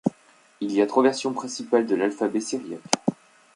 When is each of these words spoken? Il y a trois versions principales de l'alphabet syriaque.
Il 0.61 0.71
y 0.71 0.81
a 0.81 0.87
trois 0.87 1.03
versions 1.03 1.31
principales 1.31 1.85
de 1.85 1.93
l'alphabet 1.95 2.39
syriaque. 2.41 2.81